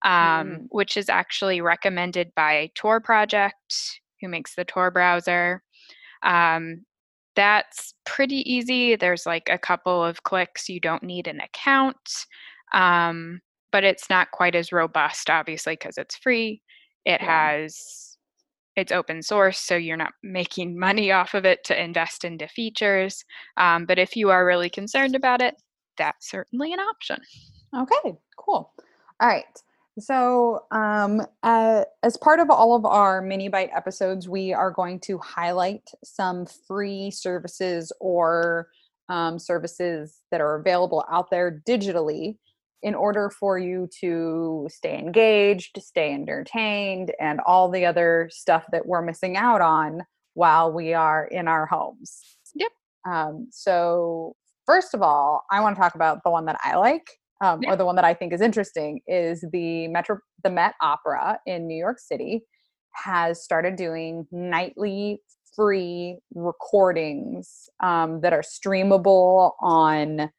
um, 0.04 0.12
Mm. 0.12 0.68
which 0.70 0.98
is 0.98 1.10
actually 1.10 1.62
recommended 1.62 2.32
by 2.36 2.72
Tor 2.74 3.00
Project, 3.00 4.02
who 4.22 4.28
makes 4.30 4.56
the 4.56 4.66
Tor 4.66 4.92
browser. 4.92 5.62
Um, 6.24 6.86
that's 7.36 7.94
pretty 8.06 8.52
easy. 8.52 8.96
There's 8.96 9.26
like 9.26 9.48
a 9.50 9.58
couple 9.58 10.04
of 10.04 10.24
clicks. 10.24 10.68
You 10.68 10.80
don't 10.80 11.04
need 11.04 11.28
an 11.28 11.40
account, 11.40 12.26
um, 12.74 13.40
but 13.72 13.84
it's 13.84 14.10
not 14.10 14.32
quite 14.32 14.56
as 14.56 14.72
robust, 14.72 15.30
obviously, 15.30 15.74
because 15.74 15.98
it's 15.98 16.18
free. 16.18 16.62
It 17.06 17.22
Yeah. 17.22 17.26
has 17.28 18.18
it's 18.76 18.92
open 18.94 19.22
source, 19.22 19.60
so 19.60 19.76
you're 19.76 19.98
not 19.98 20.14
making 20.24 20.78
money 20.80 21.12
off 21.12 21.34
of 21.34 21.46
it 21.46 21.64
to 21.66 21.82
invest 21.82 22.24
into 22.24 22.48
features. 22.48 23.24
Um, 23.58 23.86
but 23.86 24.00
if 24.00 24.16
you 24.16 24.30
are 24.30 24.46
really 24.46 24.70
concerned 24.70 25.16
about 25.16 25.42
it, 25.42 25.56
that's 25.98 26.30
certainly 26.30 26.72
an 26.74 26.80
option. 26.80 27.20
Okay, 27.76 28.18
cool. 28.38 28.74
All 29.22 29.28
right. 29.28 29.46
So, 30.00 30.66
um, 30.72 31.22
uh, 31.44 31.86
as 32.04 32.18
part 32.18 32.40
of 32.40 32.50
all 32.50 32.76
of 32.76 32.86
our 32.86 33.22
mini 33.22 33.50
bite 33.50 33.72
episodes, 33.76 34.30
we 34.30 34.54
are 34.54 34.72
going 34.72 35.00
to 35.02 35.18
highlight 35.18 35.90
some 36.04 36.46
free 36.68 37.12
services 37.12 37.92
or 38.00 38.70
um, 39.10 39.40
services 39.40 40.20
that 40.32 40.42
are 40.42 40.56
available 40.56 41.04
out 41.12 41.30
there 41.32 41.62
digitally 41.68 42.38
in 42.82 42.96
order 42.96 43.30
for 43.30 43.58
you 43.58 43.90
to 44.00 44.68
stay 44.72 44.98
engaged, 44.98 45.78
stay 45.82 46.14
entertained, 46.14 47.12
and 47.20 47.42
all 47.46 47.70
the 47.70 47.86
other 47.86 48.30
stuff 48.32 48.66
that 48.72 48.86
we're 48.86 49.02
missing 49.02 49.36
out 49.36 49.62
on 49.62 50.04
while 50.34 50.72
we 50.72 50.94
are 50.94 51.26
in 51.26 51.48
our 51.48 51.66
homes. 51.66 52.22
Yep. 52.56 52.72
Um, 53.06 53.48
so, 53.52 54.36
first 54.66 54.94
of 54.94 55.02
all, 55.02 55.44
I 55.52 55.60
want 55.60 55.76
to 55.76 55.82
talk 55.82 55.96
about 55.96 56.24
the 56.24 56.30
one 56.30 56.46
that 56.46 56.60
I 56.64 56.78
like 56.78 57.10
um, 57.42 57.62
Yeah. 57.62 57.72
or 57.72 57.76
the 57.76 57.86
one 57.86 57.96
that 57.96 58.06
I 58.06 58.14
think 58.14 58.34
is 58.34 58.42
interesting 58.42 59.02
is 59.08 59.44
the 59.52 59.88
Metro 59.88 60.20
the 60.44 60.50
Met 60.50 60.76
Opera 60.82 61.40
in 61.46 61.68
New 61.68 61.78
York 61.78 62.00
City 62.00 62.44
has 62.94 63.44
started 63.44 63.76
doing 63.76 64.28
nightly 64.32 65.22
free 65.56 66.18
recordings 66.34 67.70
um, 67.82 68.22
that 68.22 68.34
are 68.34 68.42
streamable 68.42 69.54
on 69.62 70.30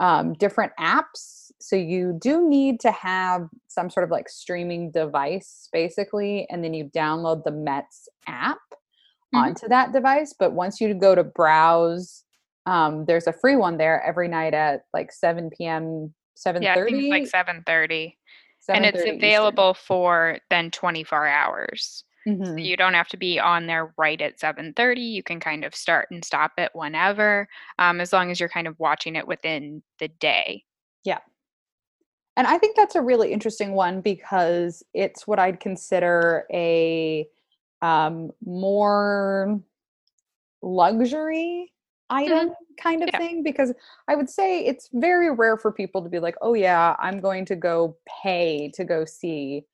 um, 0.00 0.34
different 0.34 0.72
apps. 0.78 1.50
So 1.60 1.74
you 1.76 2.18
do 2.20 2.46
need 2.48 2.80
to 2.80 2.90
have 2.90 3.48
some 3.68 3.88
sort 3.88 4.04
of 4.04 4.10
like 4.10 4.28
streaming 4.28 4.90
device, 4.90 5.68
basically, 5.72 6.46
and 6.50 6.62
then 6.62 6.74
you 6.74 6.90
download 6.94 7.44
the 7.44 7.50
Met's 7.50 8.08
app 8.26 8.58
Mhm. 9.34 9.38
onto 9.48 9.68
that 9.68 9.92
device. 9.92 10.34
But 10.38 10.52
once 10.52 10.80
you 10.80 10.92
go 10.94 11.14
to 11.14 11.24
browse, 11.24 12.24
um, 12.66 13.04
there's 13.06 13.26
a 13.26 13.32
free 13.32 13.56
one 13.56 13.78
there 13.78 14.02
every 14.04 14.28
night 14.28 14.54
at 14.54 14.82
like 14.92 15.12
7 15.12 15.50
p.m. 15.56 16.14
7:30. 16.36 16.66
Yeah, 16.66 16.74
I 16.74 16.78
think 16.84 16.98
it's 17.00 17.10
like 17.10 17.26
7:30, 17.26 18.18
and 18.72 18.84
it's 18.86 19.04
7:30 19.04 19.18
Eastern. 19.26 19.62
available 19.62 19.74
for 19.74 20.38
then 20.50 20.70
24 20.70 21.26
hours. 21.26 22.04
So 22.42 22.62
Mhm. 22.62 22.68
you 22.68 22.76
don't 22.76 22.94
have 22.94 23.08
to 23.08 23.16
be 23.18 23.38
on 23.38 23.66
there 23.66 23.92
right 23.98 24.20
at 24.20 24.40
7:30. 24.40 25.02
You 25.02 25.22
can 25.22 25.40
kind 25.40 25.64
of 25.64 25.74
start 25.74 26.08
and 26.10 26.24
stop 26.24 26.52
it 26.58 26.70
whenever, 26.74 27.48
um, 27.78 28.00
as 28.00 28.12
long 28.12 28.30
as 28.30 28.40
you're 28.40 28.48
kind 28.48 28.66
of 28.68 28.78
watching 28.80 29.16
it 29.16 29.26
within 29.28 29.82
the 29.98 30.08
day. 30.08 30.64
Yeah. 31.04 31.20
And 32.36 32.46
I 32.46 32.58
think 32.58 32.76
that's 32.76 32.94
a 32.94 33.00
really 33.02 33.32
interesting 33.32 33.72
one 33.72 34.00
because 34.02 34.82
it's 34.92 35.26
what 35.26 35.38
I'd 35.38 35.60
consider 35.60 36.46
a 36.52 37.28
um, 37.82 38.30
more 38.44 39.60
luxury 40.62 41.72
item 42.10 42.54
kind 42.80 43.02
of 43.02 43.10
Yeah. 43.12 43.18
thing. 43.18 43.42
Because 43.42 43.72
I 44.08 44.14
would 44.14 44.30
say 44.30 44.64
it's 44.64 44.88
very 44.92 45.30
rare 45.30 45.56
for 45.56 45.72
people 45.72 46.02
to 46.02 46.08
be 46.08 46.18
like, 46.18 46.36
oh, 46.42 46.54
yeah, 46.54 46.96
I'm 46.98 47.20
going 47.20 47.44
to 47.46 47.56
go 47.56 47.96
pay 48.22 48.70
to 48.74 48.84
go 48.84 49.04
see 49.04 49.64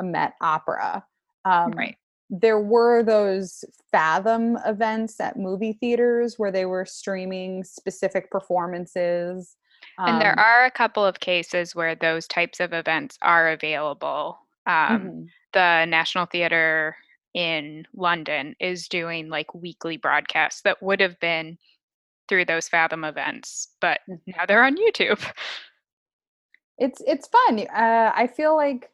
a 0.00 0.04
Met 0.04 0.34
Opera. 0.40 1.04
Um, 1.44 1.72
Right. 1.72 1.96
There 2.28 2.58
were 2.60 3.04
those 3.04 3.64
Fathom 3.92 4.58
events 4.66 5.20
at 5.20 5.38
movie 5.38 5.74
theaters 5.74 6.38
where 6.38 6.50
they 6.50 6.66
were 6.66 6.84
streaming 6.84 7.62
specific 7.62 8.30
performances. 8.32 9.56
And 9.98 10.20
there 10.20 10.32
um, 10.32 10.38
are 10.40 10.64
a 10.64 10.70
couple 10.70 11.04
of 11.04 11.20
cases 11.20 11.74
where 11.74 11.94
those 11.94 12.26
types 12.26 12.58
of 12.58 12.72
events 12.72 13.16
are 13.22 13.50
available. 13.50 14.38
Um, 14.66 15.00
mhm. 15.00 15.28
The 15.52 15.84
National 15.86 16.26
Theatre 16.26 16.96
in 17.32 17.86
London 17.94 18.56
is 18.58 18.88
doing 18.88 19.28
like 19.28 19.54
weekly 19.54 19.96
broadcasts 19.96 20.62
that 20.62 20.82
would 20.82 21.00
have 21.00 21.20
been 21.20 21.58
through 22.28 22.44
those 22.46 22.68
Fathom 22.68 23.04
events, 23.04 23.68
but 23.80 24.00
now 24.26 24.44
they're 24.46 24.64
on 24.64 24.76
YouTube. 24.76 25.22
it's 26.78 27.00
it's 27.06 27.26
fun 27.28 27.60
uh, 27.74 28.12
i 28.14 28.26
feel 28.26 28.54
like 28.54 28.90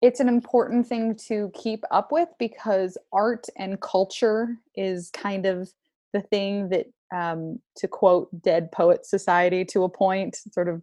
it's 0.00 0.20
an 0.20 0.28
important 0.28 0.86
thing 0.86 1.14
to 1.16 1.50
keep 1.54 1.82
up 1.90 2.12
with 2.12 2.28
because 2.38 2.96
art 3.12 3.46
and 3.56 3.80
culture 3.80 4.56
is 4.76 5.10
kind 5.10 5.44
of 5.44 5.70
the 6.12 6.20
thing 6.20 6.68
that 6.70 6.86
um, 7.12 7.58
to 7.76 7.88
quote 7.88 8.28
dead 8.42 8.70
poet 8.70 9.04
society 9.04 9.64
to 9.64 9.82
a 9.82 9.88
point 9.88 10.36
sort 10.52 10.68
of 10.68 10.80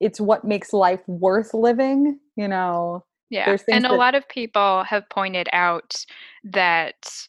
it's 0.00 0.20
what 0.20 0.44
makes 0.44 0.72
life 0.72 1.00
worth 1.06 1.54
living 1.54 2.18
you 2.36 2.48
know 2.48 3.04
Yeah. 3.30 3.56
And 3.68 3.86
a 3.86 3.90
that- 3.90 3.96
lot 3.96 4.14
of 4.16 4.28
people 4.28 4.82
have 4.84 5.08
pointed 5.08 5.48
out 5.52 5.94
that 6.42 7.28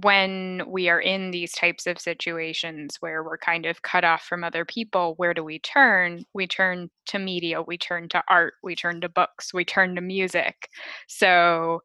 when 0.00 0.62
we 0.66 0.88
are 0.88 1.00
in 1.00 1.30
these 1.30 1.52
types 1.52 1.86
of 1.86 2.00
situations 2.00 2.96
where 3.00 3.22
we're 3.22 3.38
kind 3.38 3.66
of 3.66 3.82
cut 3.82 4.04
off 4.04 4.24
from 4.24 4.42
other 4.42 4.64
people, 4.64 5.14
where 5.16 5.34
do 5.34 5.44
we 5.44 5.60
turn? 5.60 6.24
We 6.34 6.46
turn 6.46 6.90
to 7.06 7.18
media, 7.18 7.62
we 7.62 7.78
turn 7.78 8.08
to 8.10 8.22
art, 8.28 8.54
we 8.62 8.74
turn 8.74 9.00
to 9.02 9.08
books, 9.08 9.54
we 9.54 9.64
turn 9.64 9.94
to 9.94 10.00
music. 10.00 10.68
So 11.06 11.82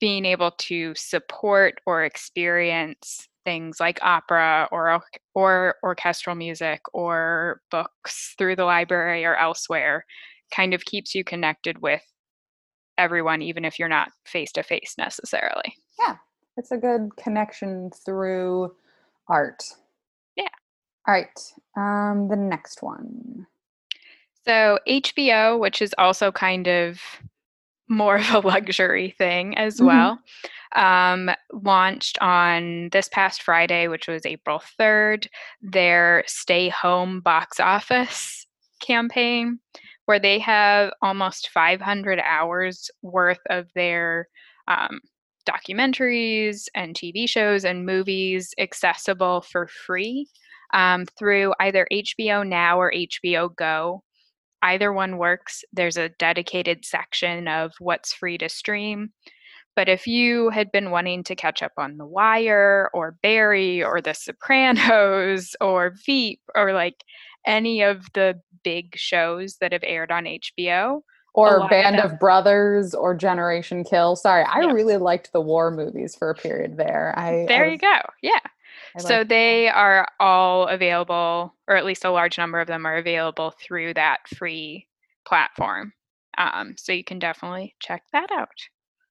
being 0.00 0.24
able 0.24 0.52
to 0.52 0.94
support 0.96 1.74
or 1.86 2.04
experience 2.04 3.28
things 3.44 3.78
like 3.78 3.98
opera 4.02 4.68
or 4.72 5.02
or 5.34 5.76
orchestral 5.82 6.34
music 6.34 6.80
or 6.94 7.60
books 7.70 8.34
through 8.38 8.56
the 8.56 8.64
library 8.64 9.24
or 9.24 9.36
elsewhere 9.36 10.04
kind 10.54 10.72
of 10.74 10.84
keeps 10.86 11.14
you 11.14 11.22
connected 11.24 11.80
with 11.82 12.02
everyone 12.96 13.42
even 13.42 13.64
if 13.64 13.78
you're 13.78 13.88
not 13.88 14.08
face 14.24 14.52
to 14.52 14.62
face 14.62 14.94
necessarily. 14.98 15.74
It's 16.56 16.70
a 16.72 16.76
good 16.76 17.10
connection 17.16 17.90
through 17.90 18.74
art 19.28 19.62
Yeah. 20.36 20.48
all 21.08 21.14
right 21.14 21.52
um 21.76 22.28
the 22.28 22.36
next 22.36 22.82
one 22.82 23.46
So 24.46 24.78
HBO, 24.86 25.56
which 25.58 25.80
is 25.80 25.94
also 25.96 26.30
kind 26.30 26.68
of 26.68 27.00
more 27.88 28.16
of 28.16 28.30
a 28.32 28.40
luxury 28.40 29.14
thing 29.16 29.56
as 29.56 29.80
Mhm. 29.80 29.86
well, 29.86 30.18
um, 30.76 31.30
launched 31.52 32.18
on 32.20 32.88
this 32.90 33.08
past 33.08 33.42
Friday, 33.42 33.88
which 33.88 34.06
was 34.08 34.26
April 34.26 34.60
3rd, 34.78 35.28
their 35.62 36.24
Stay 36.26 36.68
Home 36.70 37.20
box 37.20 37.58
office 37.60 38.46
campaign, 38.80 39.60
where 40.06 40.18
they 40.18 40.38
have 40.40 40.92
almost 41.02 41.48
500 41.50 42.20
hours 42.20 42.90
worth 43.02 43.40
of 43.48 43.72
their 43.74 44.28
um, 44.68 45.00
documentaries 45.44 46.66
and 46.74 46.94
TV 46.94 47.28
shows 47.28 47.64
and 47.64 47.86
movies 47.86 48.52
accessible 48.58 49.42
for 49.42 49.68
free 49.68 50.26
um, 50.72 51.04
through 51.18 51.54
either 51.60 51.86
HBO 51.92 52.46
Now 52.46 52.80
or 52.80 52.92
HBO 52.92 53.54
Go 53.54 54.02
either 54.64 54.92
one 54.92 55.18
works. 55.18 55.62
There's 55.72 55.98
a 55.98 56.08
dedicated 56.08 56.84
section 56.84 57.46
of 57.46 57.72
what's 57.78 58.14
free 58.14 58.38
to 58.38 58.48
stream. 58.48 59.10
But 59.76 59.88
if 59.88 60.06
you 60.06 60.50
had 60.50 60.72
been 60.72 60.90
wanting 60.90 61.24
to 61.24 61.34
catch 61.34 61.62
up 61.62 61.72
on 61.76 61.96
The 61.98 62.06
Wire 62.06 62.90
or 62.94 63.16
Barry 63.22 63.82
or 63.82 64.00
The 64.00 64.14
Sopranos 64.14 65.54
or 65.60 65.94
Veep 66.06 66.40
or 66.54 66.72
like 66.72 67.04
any 67.46 67.82
of 67.82 68.06
the 68.14 68.40
big 68.62 68.96
shows 68.96 69.56
that 69.60 69.72
have 69.72 69.84
aired 69.84 70.10
on 70.10 70.24
HBO, 70.24 71.02
or 71.34 71.68
Band 71.68 71.98
of 72.00 72.18
Brothers 72.18 72.94
or 72.94 73.14
Generation 73.14 73.84
Kill. 73.84 74.16
Sorry, 74.16 74.44
I 74.44 74.60
Yeah. 74.62 74.72
really 74.72 74.96
liked 74.96 75.32
the 75.32 75.40
war 75.40 75.70
movies 75.70 76.14
for 76.16 76.30
a 76.30 76.34
period 76.34 76.76
there. 76.76 77.12
I 77.16 77.42
I 77.42 77.46
there 77.46 77.66
you 77.66 77.76
go. 77.78 77.98
Yeah. 78.22 78.38
I 78.96 79.00
So 79.00 79.16
liked- 79.18 79.28
they 79.30 79.68
are 79.68 80.06
all 80.20 80.66
available, 80.68 81.54
or 81.68 81.76
at 81.76 81.84
least 81.84 82.04
a 82.04 82.10
large 82.10 82.38
number 82.38 82.60
of 82.60 82.68
them 82.68 82.86
are 82.86 82.96
available 82.96 83.50
through 83.60 83.94
that 83.94 84.26
free 84.28 84.86
platform. 85.26 85.92
Um, 86.38 86.76
so 86.78 86.92
you 86.92 87.04
can 87.04 87.18
definitely 87.18 87.74
check 87.80 88.02
that 88.12 88.30
out. 88.32 88.48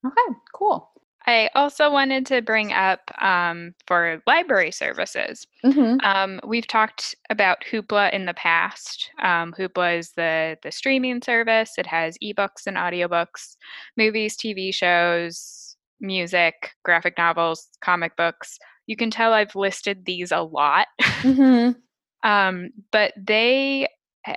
okay, 0.06 0.36
cool. 0.54 0.90
I 1.26 1.48
also 1.54 1.90
wanted 1.90 2.26
to 2.26 2.42
bring 2.42 2.72
up 2.72 3.00
um, 3.22 3.74
for 3.86 4.22
library 4.26 4.70
services. 4.70 5.46
Mm-hmm. 5.64 5.96
Um, 6.04 6.40
we've 6.46 6.66
talked 6.66 7.14
about 7.30 7.64
Hoopla 7.70 8.12
in 8.12 8.26
the 8.26 8.34
past. 8.34 9.10
Um, 9.22 9.54
Hoopla 9.58 9.98
is 9.98 10.12
the 10.12 10.58
the 10.62 10.70
streaming 10.70 11.22
service. 11.22 11.72
It 11.78 11.86
has 11.86 12.18
ebooks 12.22 12.66
and 12.66 12.76
audiobooks, 12.76 13.56
movies, 13.96 14.36
TV 14.36 14.74
shows, 14.74 15.76
music, 16.00 16.72
graphic 16.84 17.16
novels, 17.16 17.68
comic 17.80 18.16
books. 18.16 18.58
You 18.86 18.96
can 18.96 19.10
tell 19.10 19.32
I've 19.32 19.54
listed 19.56 20.04
these 20.04 20.30
a 20.32 20.40
lot. 20.42 20.88
Mm-hmm. 21.00 21.78
Um, 22.24 22.70
but 22.90 23.12
they 23.18 23.86
eh, 24.26 24.34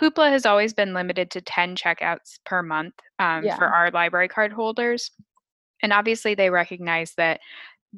Hoopla 0.00 0.30
has 0.30 0.46
always 0.46 0.72
been 0.72 0.94
limited 0.94 1.28
to 1.32 1.40
10 1.40 1.74
checkouts 1.74 2.38
per 2.44 2.62
month 2.62 2.94
um, 3.18 3.42
Yeah. 3.44 3.56
for 3.56 3.66
our 3.66 3.90
library 3.90 4.28
card 4.28 4.52
holders. 4.52 5.10
And 5.82 5.92
obviously, 5.92 6.34
they 6.34 6.50
recognize 6.50 7.12
that 7.16 7.40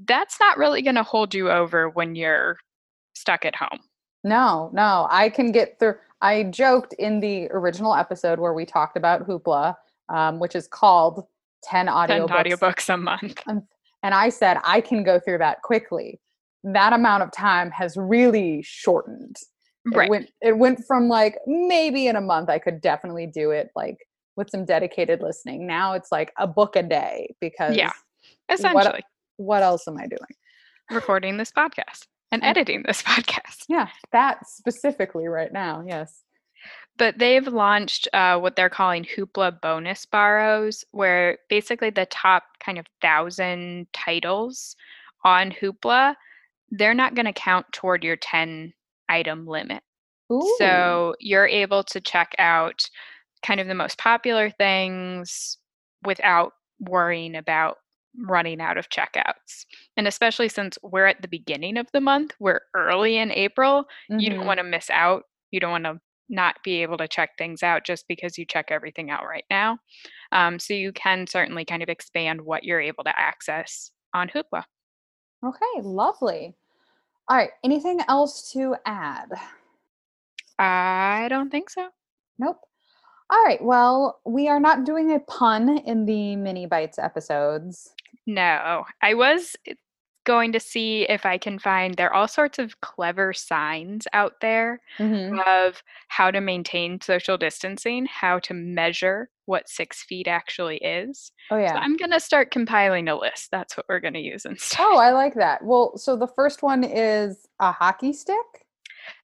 that's 0.06 0.38
not 0.40 0.58
really 0.58 0.82
going 0.82 0.94
to 0.96 1.02
hold 1.02 1.34
you 1.34 1.50
over 1.50 1.88
when 1.88 2.14
you're 2.14 2.58
stuck 3.14 3.44
at 3.44 3.54
home. 3.54 3.80
No, 4.24 4.70
no, 4.72 5.06
I 5.10 5.28
can 5.28 5.52
get 5.52 5.78
through. 5.78 5.94
I 6.20 6.44
joked 6.44 6.92
in 6.94 7.20
the 7.20 7.48
original 7.50 7.94
episode 7.94 8.40
where 8.40 8.52
we 8.52 8.66
talked 8.66 8.96
about 8.96 9.26
Hoopla, 9.26 9.74
um, 10.08 10.40
which 10.40 10.56
is 10.56 10.66
called 10.66 11.24
10 11.64 11.86
10 11.86 11.94
audiobooks. 11.94 12.28
audiobooks 12.28 12.92
a 12.92 12.96
month. 12.96 13.42
And 14.02 14.14
I 14.14 14.28
said, 14.28 14.58
I 14.64 14.80
can 14.80 15.02
go 15.02 15.18
through 15.18 15.38
that 15.38 15.62
quickly. 15.62 16.20
That 16.64 16.92
amount 16.92 17.22
of 17.22 17.32
time 17.32 17.70
has 17.70 17.96
really 17.96 18.62
shortened. 18.62 19.36
Right. 19.86 20.06
It 20.06 20.10
went, 20.10 20.30
it 20.40 20.58
went 20.58 20.84
from 20.86 21.08
like 21.08 21.38
maybe 21.46 22.06
in 22.06 22.16
a 22.16 22.20
month, 22.20 22.48
I 22.48 22.58
could 22.58 22.80
definitely 22.80 23.26
do 23.26 23.50
it 23.50 23.70
like 23.74 23.96
with 24.38 24.48
some 24.50 24.64
dedicated 24.64 25.20
listening. 25.20 25.66
Now 25.66 25.92
it's 25.92 26.10
like 26.10 26.32
a 26.38 26.46
book 26.46 26.76
a 26.76 26.82
day 26.82 27.34
because 27.40 27.76
Yeah. 27.76 27.92
Essentially, 28.50 29.02
what 29.36 29.62
else 29.62 29.86
am 29.86 29.98
I 29.98 30.06
doing? 30.06 30.34
recording 30.90 31.36
this 31.36 31.52
podcast 31.52 32.06
and 32.32 32.42
And- 32.42 32.56
editing 32.56 32.82
this 32.86 33.02
podcast. 33.10 33.64
Yeah, 33.68 33.88
that 34.12 34.46
specifically 34.48 35.28
right 35.28 35.52
now. 35.52 35.84
Yes. 35.86 36.22
But 36.96 37.18
they've 37.18 37.46
launched 37.46 38.08
uh, 38.14 38.38
what 38.38 38.56
they're 38.56 38.70
calling 38.70 39.04
Hoopla 39.04 39.60
bonus 39.60 40.06
borrows, 40.06 40.84
where 40.92 41.38
basically 41.48 41.90
the 41.90 42.06
top 42.06 42.42
kind 42.64 42.78
of 42.78 42.86
thousand 43.02 43.86
titles 43.92 44.74
on 45.24 45.52
Hoopla, 45.52 46.14
they're 46.70 46.94
not 46.94 47.14
going 47.14 47.26
to 47.26 47.32
count 47.32 47.66
toward 47.72 48.02
your 48.02 48.16
10 48.16 48.72
item 49.08 49.46
limit. 49.46 49.82
Ooh. 50.32 50.56
So 50.58 51.14
you're 51.20 51.46
able 51.46 51.84
to 51.84 52.00
check 52.00 52.34
out 52.38 52.82
kind 53.42 53.60
of 53.60 53.66
the 53.66 53.74
most 53.74 53.98
popular 53.98 54.50
things 54.50 55.58
without 56.04 56.52
worrying 56.80 57.34
about 57.36 57.76
running 58.20 58.60
out 58.60 58.78
of 58.78 58.88
checkouts. 58.88 59.64
And 59.96 60.06
especially 60.08 60.48
since 60.48 60.78
we're 60.82 61.06
at 61.06 61.22
the 61.22 61.28
beginning 61.28 61.76
of 61.76 61.86
the 61.92 62.00
month, 62.00 62.34
we're 62.40 62.60
early 62.74 63.16
in 63.18 63.30
April, 63.30 63.84
you 64.08 64.30
don't 64.30 64.40
Mhm. 64.40 64.46
want 64.46 64.58
to 64.58 64.64
miss 64.64 64.90
out. 64.90 65.24
You 65.50 65.60
don't 65.60 65.70
want 65.70 65.84
to 65.84 66.00
not 66.28 66.56
be 66.62 66.82
able 66.82 66.98
to 66.98 67.08
check 67.08 67.30
things 67.38 67.62
out 67.62 67.84
just 67.84 68.06
because 68.08 68.36
you 68.36 68.44
check 68.44 68.66
everything 68.70 69.10
out 69.10 69.24
right 69.26 69.44
now. 69.50 69.78
Um, 70.32 70.58
so 70.58 70.74
you 70.74 70.92
can 70.92 71.26
certainly 71.26 71.64
kind 71.64 71.82
of 71.82 71.88
expand 71.88 72.40
what 72.42 72.64
you're 72.64 72.80
able 72.80 73.04
to 73.04 73.18
access 73.18 73.92
on 74.14 74.28
Hoopla. 74.28 74.64
Okay, 75.44 75.80
lovely. 75.82 76.54
All 77.28 77.36
right, 77.36 77.50
anything 77.64 78.00
else 78.08 78.50
to 78.52 78.74
add? 78.84 79.28
I 80.58 81.28
don't 81.30 81.50
think 81.50 81.70
so. 81.70 81.88
Nope. 82.38 82.60
All 83.30 83.42
right, 83.44 83.62
well, 83.62 84.20
we 84.24 84.48
are 84.48 84.60
not 84.60 84.84
doing 84.84 85.12
a 85.12 85.20
pun 85.20 85.78
in 85.78 86.06
the 86.06 86.34
mini 86.36 86.66
bites 86.66 86.98
episodes. 86.98 87.92
No, 88.26 88.84
I 89.02 89.14
was 89.14 89.54
eh, 89.66 89.74
going 90.24 90.52
to 90.52 90.60
see 90.60 91.02
if 91.08 91.24
I 91.26 91.36
can 91.38 91.58
find 91.58 91.94
there 91.94 92.08
are 92.10 92.14
all 92.14 92.28
sorts 92.28 92.58
of 92.58 92.80
clever 92.80 93.32
signs 93.34 94.06
out 94.12 94.40
there 94.40 94.80
Mhm. 94.98 95.42
of 95.46 95.82
how 96.08 96.30
to 96.30 96.40
maintain 96.40 97.00
social 97.00 97.36
distancing, 97.38 98.06
how 98.06 98.38
to 98.40 98.54
measure 98.54 99.30
what 99.46 99.68
six 99.68 100.02
feet 100.02 100.28
actually 100.28 100.76
is. 100.78 101.32
Oh, 101.50 101.56
So 101.56 101.60
yeah. 101.60 101.74
I'm 101.76 101.96
going 101.96 102.10
to 102.10 102.20
start 102.20 102.50
compiling 102.50 103.08
a 103.08 103.16
list. 103.16 103.50
That's 103.50 103.76
what 103.76 103.86
we're 103.88 104.00
going 104.00 104.14
to 104.14 104.20
use 104.20 104.44
instead. 104.46 104.78
Oh, 104.80 104.98
I 104.98 105.12
like 105.12 105.34
that. 105.34 105.64
Well, 105.64 105.96
so 105.96 106.16
the 106.16 106.26
first 106.28 106.62
one 106.62 106.82
is 106.84 107.46
a 107.60 107.72
hockey 107.72 108.12
stick. 108.12 108.66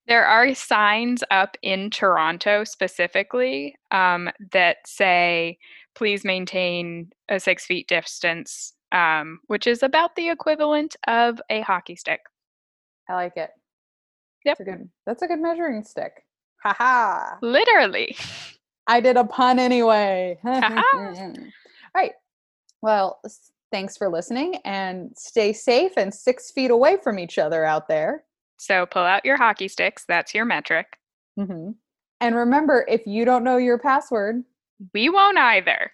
There 0.06 0.26
are 0.26 0.54
signs 0.54 1.24
up 1.30 1.56
in 1.62 1.90
Toronto 1.90 2.64
specifically 2.64 3.74
um, 3.90 4.30
that 4.52 4.78
say, 4.87 5.58
please 5.94 6.24
maintain 6.24 7.10
a 7.28 7.40
six 7.40 7.64
feet 7.64 7.88
distance, 7.88 8.74
um, 8.92 9.40
which 9.46 9.66
is 9.66 9.82
about 9.82 10.14
the 10.16 10.28
equivalent 10.28 10.96
of 11.06 11.40
a 11.48 11.62
hockey 11.62 11.96
stick. 11.96 12.20
I 13.08 13.14
like 13.14 13.37
it. 13.37 13.50
Yep. 14.44 14.58
That's 14.58 14.60
a 14.60 14.64
good, 14.64 14.90
that's 15.06 15.22
a 15.22 15.26
good 15.26 15.40
measuring 15.40 15.82
stick. 15.84 16.12
Ha 16.62 16.74
ha. 16.76 17.38
Literally. 17.42 18.16
I 18.87 19.00
did 19.00 19.16
a 19.16 19.24
pun 19.24 19.58
anyway. 19.58 20.38
All 20.44 21.14
right. 21.94 22.12
Well, 22.82 23.20
thanks 23.72 23.96
for 23.96 24.08
listening 24.08 24.56
and 24.64 25.10
stay 25.16 25.52
safe 25.52 25.92
and 25.96 26.12
six 26.12 26.50
feet 26.50 26.70
away 26.70 26.98
from 27.02 27.18
each 27.18 27.38
other 27.38 27.64
out 27.64 27.88
there. 27.88 28.24
So 28.64 28.87
pull 28.87 29.03
out 29.03 29.27
your 29.27 29.37
hockey 29.37 29.68
sticks. 29.68 30.05
That's 30.09 30.33
your 30.35 30.46
metric. 30.46 30.98
hmm 31.37 31.72
And 32.20 32.35
remember, 32.35 32.87
if 32.88 33.07
you 33.07 33.24
don't 33.27 33.44
know 33.44 33.59
your 33.59 33.79
password, 33.79 34.42
We 34.94 35.11
won't 35.11 35.37
either. 35.38 35.92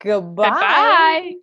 goodbye. 0.00 0.50
Goodbye. 0.50 1.34